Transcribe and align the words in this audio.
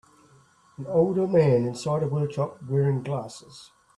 A 0.83 0.87
older 0.89 1.27
man 1.27 1.63
inside 1.67 2.01
a 2.01 2.07
workshop 2.07 2.57
wearing 2.67 3.03
glasses. 3.03 3.69